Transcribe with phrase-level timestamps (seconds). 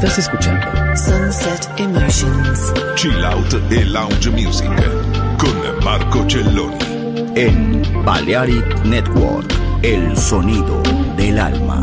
[0.00, 0.64] Estás escuchando
[0.96, 2.72] Sunset Emotions.
[2.94, 4.70] Chill Out e Lounge Music
[5.36, 6.76] con Marco Celloni.
[7.34, 9.52] En Balearic Network,
[9.82, 10.80] el sonido
[11.16, 11.82] del alma.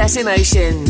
[0.00, 0.89] Excess Emotions.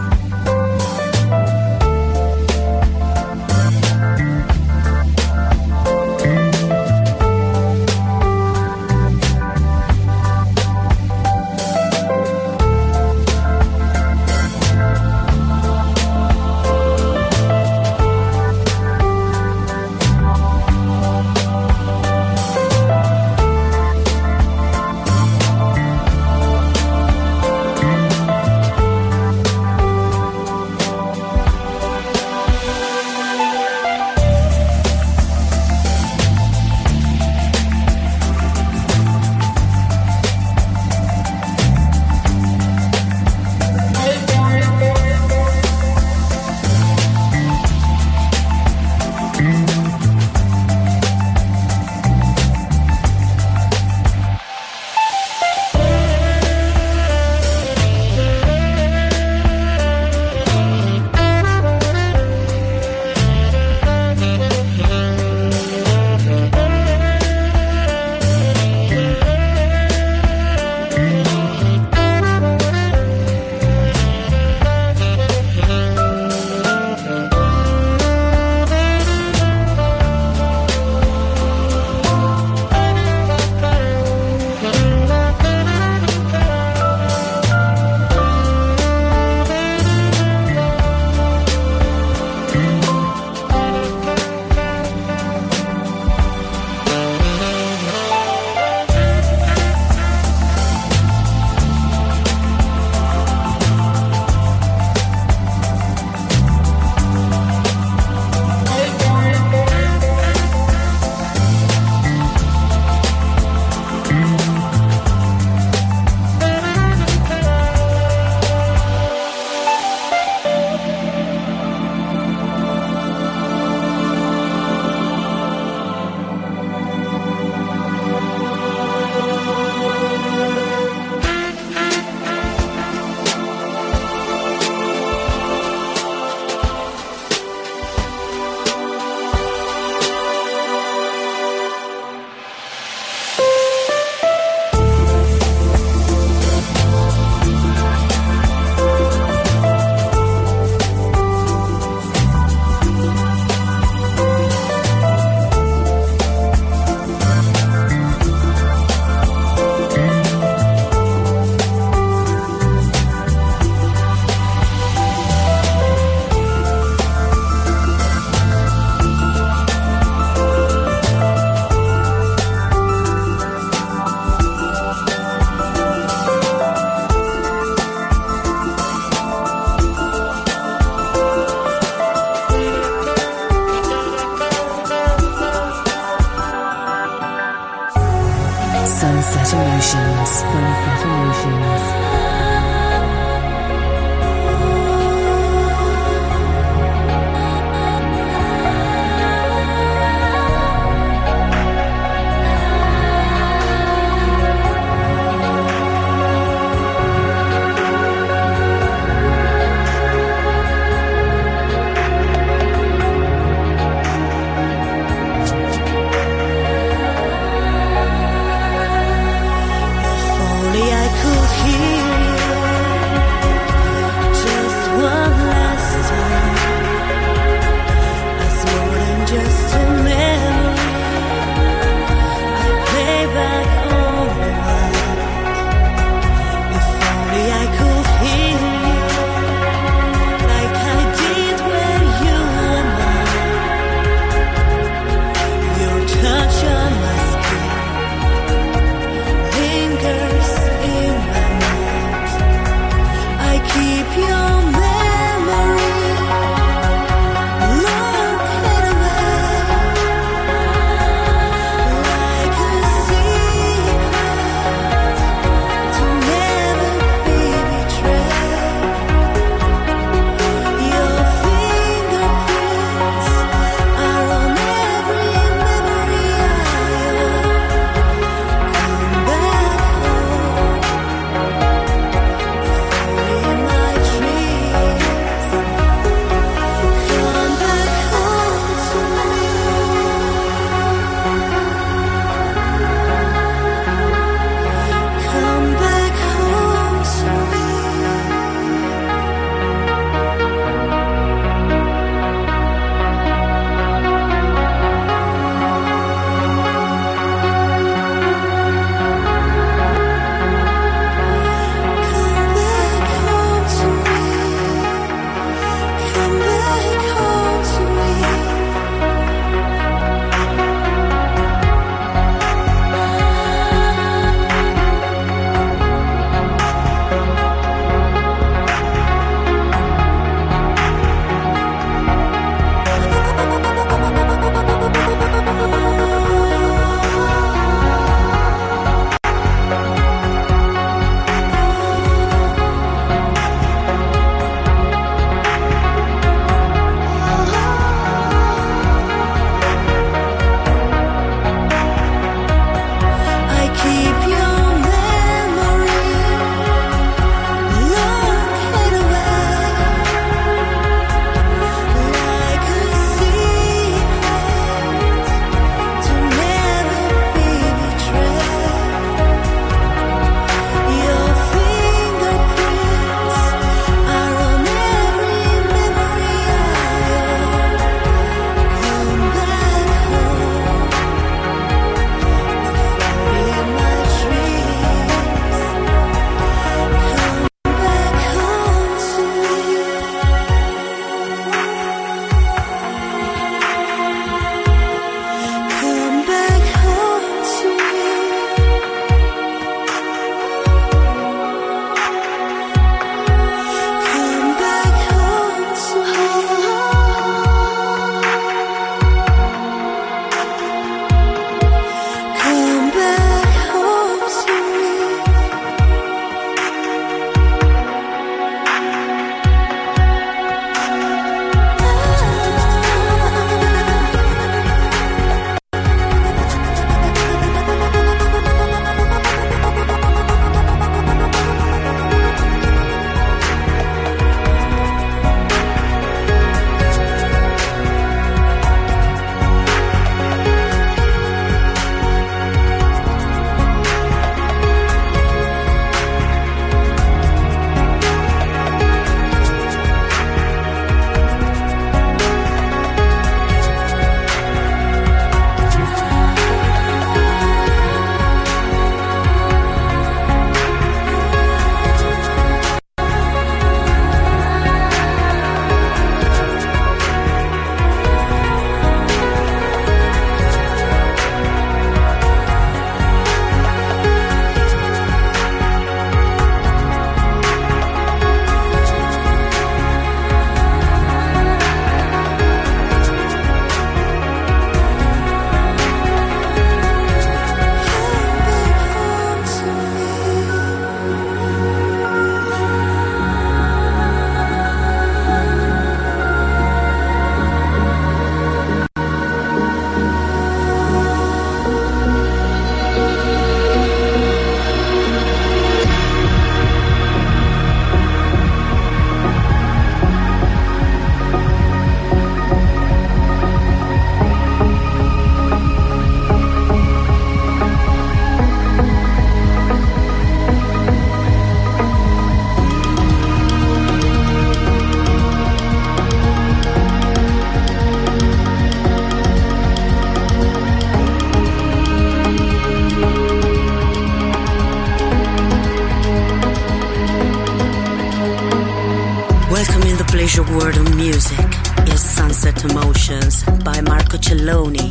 [544.41, 544.90] Marco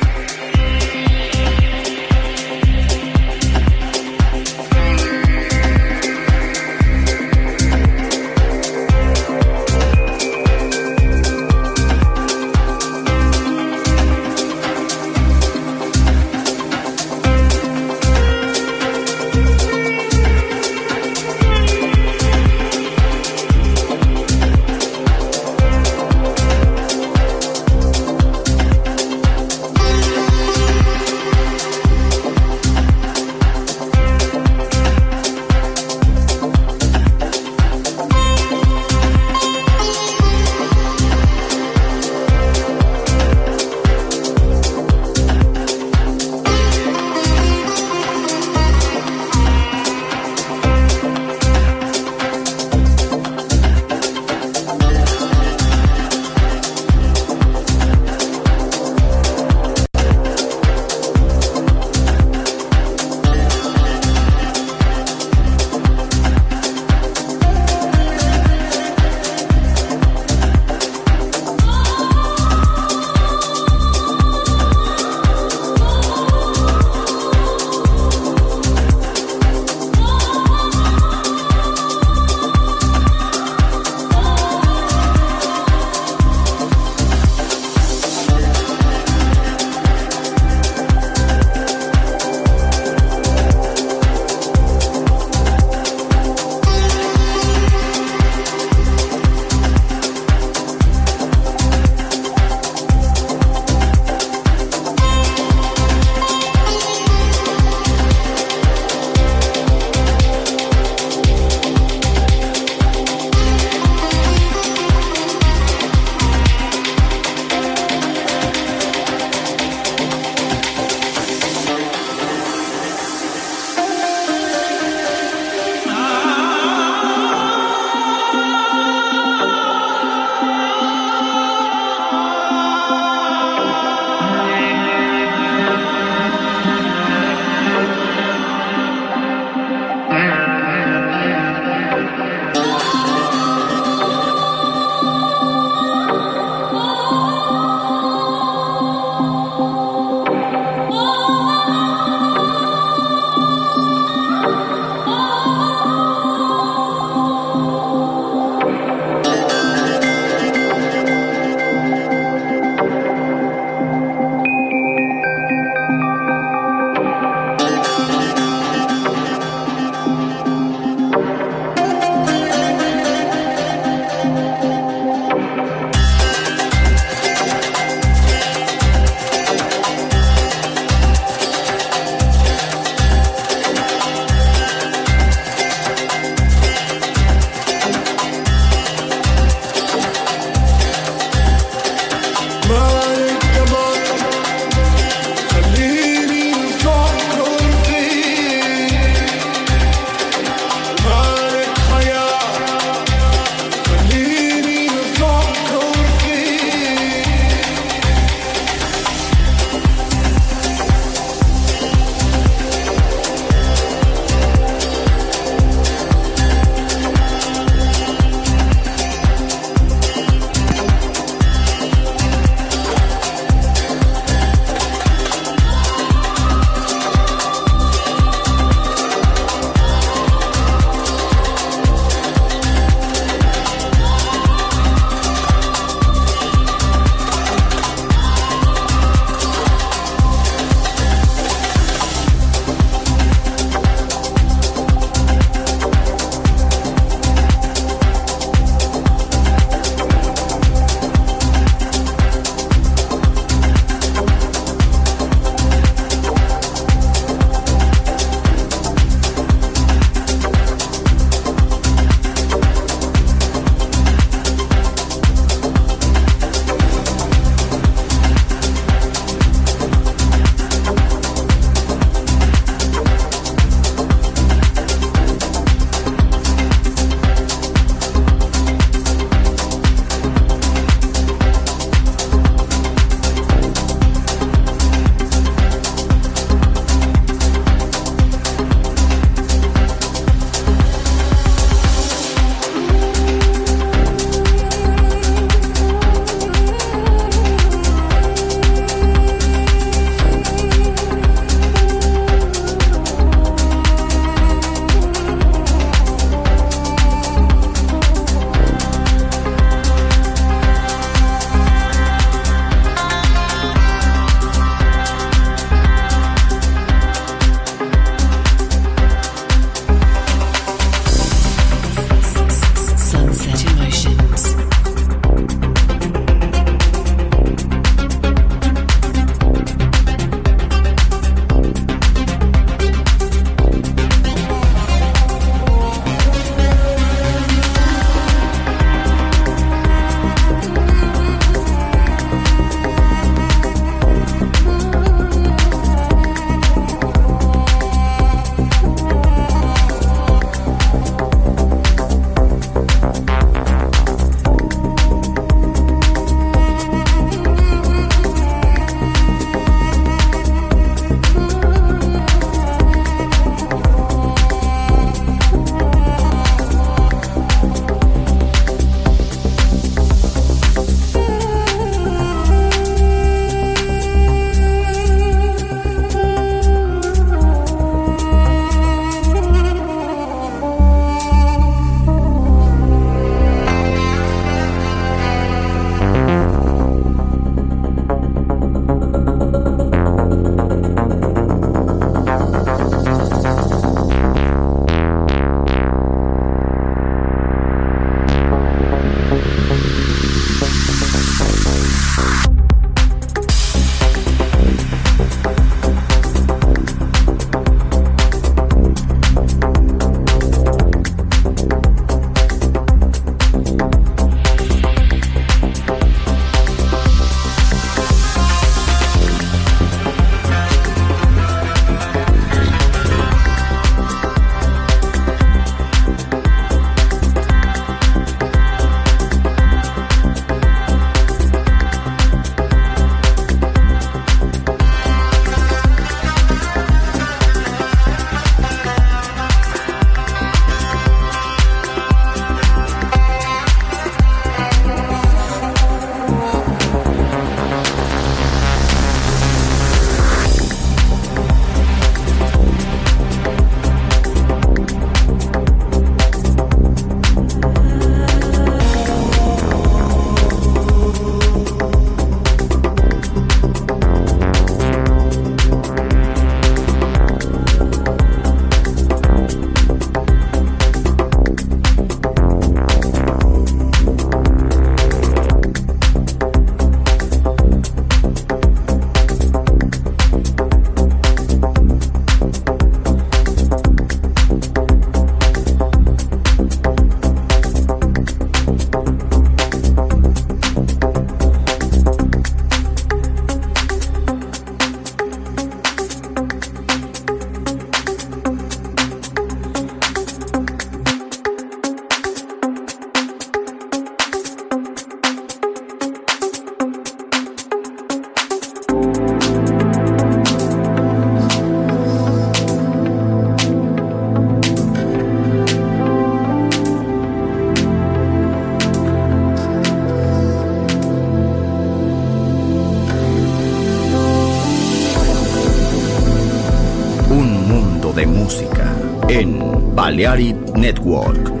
[530.11, 531.60] Balearic Network.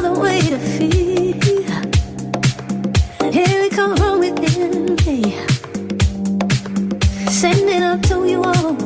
[0.00, 0.90] another way to feel.
[3.30, 5.36] Here we come from within me.
[7.22, 8.76] It to you all.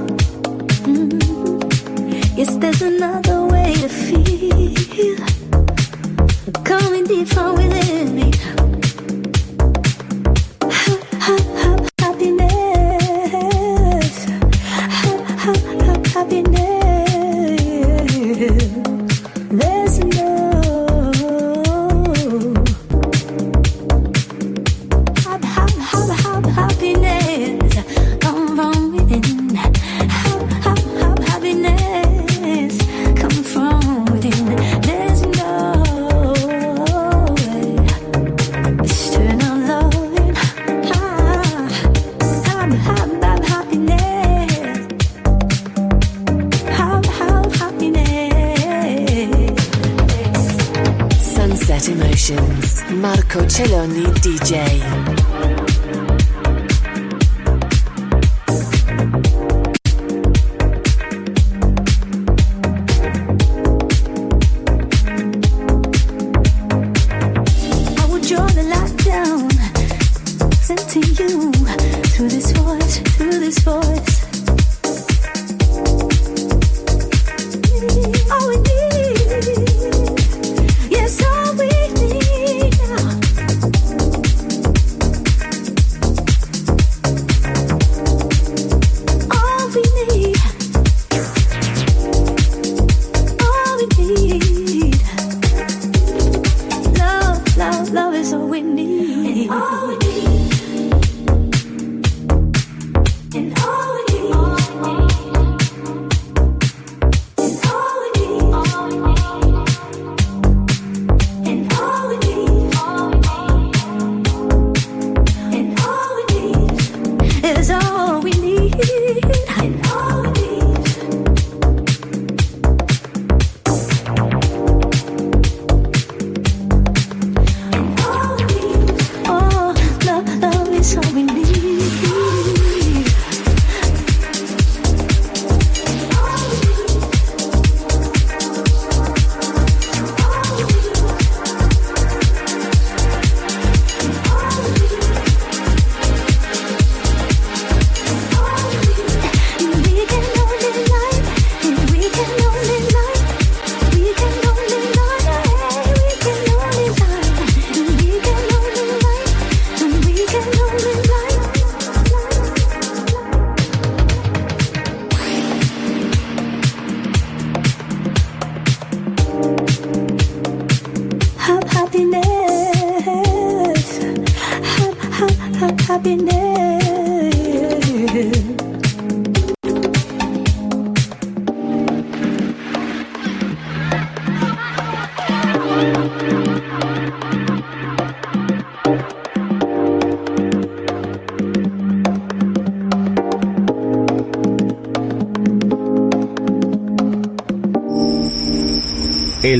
[0.89, 2.37] Mm-hmm.
[2.37, 5.25] Yes, there's another way to feel.
[6.65, 7.74] Coming deep from within.